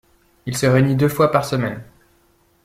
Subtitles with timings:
[0.47, 1.79] Il se réunit deux fois par semaine.